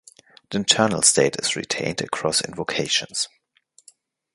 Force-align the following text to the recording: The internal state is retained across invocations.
The 0.49 0.57
internal 0.57 1.03
state 1.03 1.35
is 1.39 1.55
retained 1.55 2.01
across 2.01 2.41
invocations. 2.41 3.27